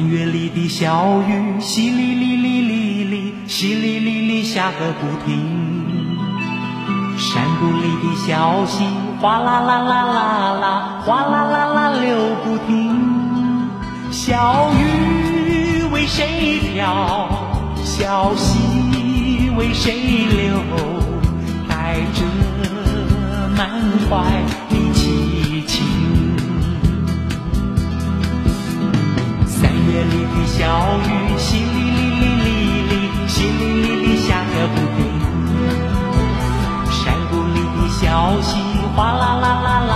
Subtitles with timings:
[0.00, 3.14] 三月里的小雨，淅沥沥沥沥沥，
[3.46, 5.28] 淅沥沥沥下个不停。
[7.18, 8.82] 山谷里的小溪，
[9.20, 12.98] 哗啦啦啦啦啦，哗啦啦啦流不停。
[14.10, 17.28] 小雨为谁飘？
[17.84, 19.92] 小溪为谁
[20.30, 20.62] 流？
[21.68, 22.24] 带着
[23.54, 23.68] 满
[24.08, 24.16] 怀
[30.00, 30.64] 山里的小
[30.96, 31.04] 雨，
[31.36, 32.48] 淅沥沥沥沥
[32.88, 32.92] 沥，
[33.28, 34.98] 淅沥沥沥下个不停。
[36.90, 38.56] 山谷里的小溪，
[38.96, 39.92] 哗啦啦啦啦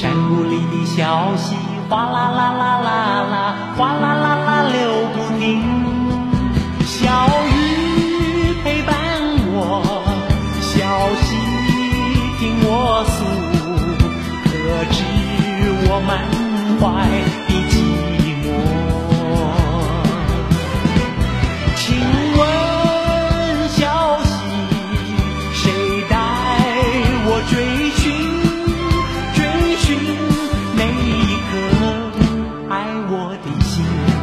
[0.00, 1.56] 山谷里的小溪，
[1.88, 4.78] 哗啦啦啦啦啦，哗啦啦啦流
[5.12, 5.60] 不停。
[6.86, 7.02] 小
[7.48, 8.94] 雨陪伴
[9.56, 9.82] 我，
[10.60, 10.70] 小
[11.24, 11.26] 溪
[12.38, 13.16] 听我诉，
[14.44, 14.50] 可
[14.94, 14.96] 知
[15.90, 16.10] 我满
[16.78, 16.86] 怀
[33.80, 34.17] 我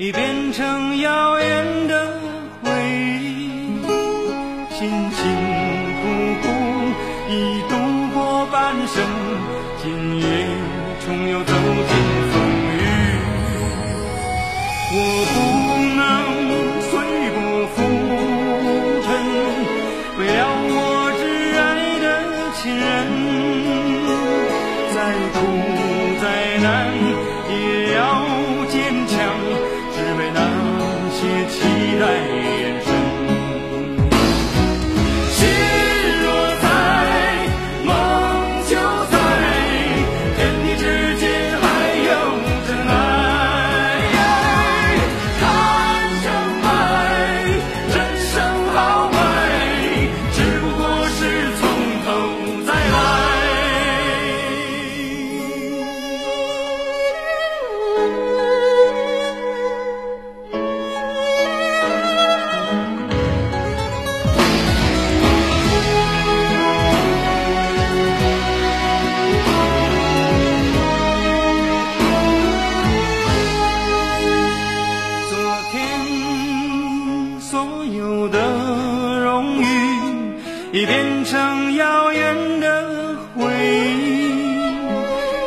[0.00, 2.10] 已变成遥远的
[2.62, 2.70] 回
[3.20, 3.76] 忆。
[4.70, 5.20] 辛辛
[6.00, 6.08] 苦
[6.40, 6.48] 苦
[7.28, 7.76] 已度
[8.14, 9.04] 过半生，
[9.82, 10.24] 今夜
[11.04, 11.44] 重又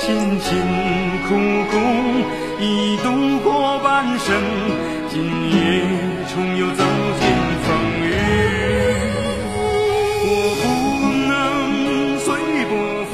[0.00, 0.56] 辛辛
[1.28, 1.34] 苦
[1.70, 1.76] 苦
[2.58, 4.34] 已度过半生
[5.10, 5.82] 今夜
[6.26, 6.82] 重又走
[7.20, 7.28] 进
[7.62, 7.68] 风
[8.00, 8.08] 雨
[10.24, 10.28] 我
[10.62, 10.64] 不
[11.28, 12.28] 能随
[12.70, 12.72] 波
[13.10, 13.12] 浮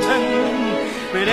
[0.00, 0.04] 沉
[1.14, 1.30] 为了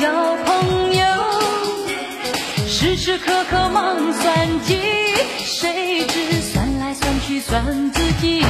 [0.00, 1.04] 交朋友，
[2.66, 4.78] 时时刻刻忙算计，
[5.38, 8.44] 谁知算来算去算自己。